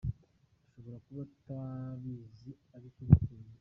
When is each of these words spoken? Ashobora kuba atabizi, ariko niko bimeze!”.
Ashobora 0.67 0.97
kuba 1.05 1.21
atabizi, 1.27 2.51
ariko 2.75 2.97
niko 3.01 3.23
bimeze!”. 3.29 3.57